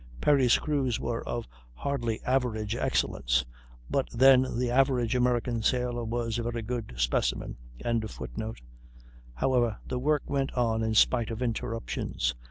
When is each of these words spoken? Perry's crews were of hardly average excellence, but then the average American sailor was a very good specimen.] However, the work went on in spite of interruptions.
Perry's 0.19 0.57
crews 0.57 0.99
were 0.99 1.23
of 1.27 1.47
hardly 1.75 2.23
average 2.23 2.75
excellence, 2.75 3.45
but 3.87 4.09
then 4.09 4.57
the 4.57 4.71
average 4.71 5.13
American 5.15 5.61
sailor 5.61 6.03
was 6.03 6.39
a 6.39 6.43
very 6.49 6.63
good 6.63 6.95
specimen.] 6.97 7.55
However, 9.35 9.77
the 9.85 9.99
work 9.99 10.23
went 10.25 10.53
on 10.53 10.81
in 10.81 10.95
spite 10.95 11.29
of 11.29 11.43
interruptions. 11.43 12.33